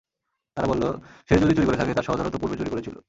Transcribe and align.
তারা 0.57 0.67
বলল, 0.67 0.83
সে 1.29 1.35
যদি 1.37 1.53
চুরি 1.53 1.67
করে 1.67 1.77
থাকে 1.77 1.91
তার 1.93 2.03
সহোদরও 2.03 2.33
তো 2.33 2.37
পূর্বে 2.37 2.57
চুরি 2.57 2.69
করেছিল। 2.69 2.95